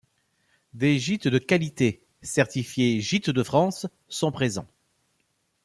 Des 0.73 0.97
gites 0.97 1.27
de 1.27 1.37
qualité, 1.37 2.01
certifiés 2.23 2.99
gites 3.01 3.29
de 3.29 3.43
France.sont 3.43 4.31
présents. 4.31 4.65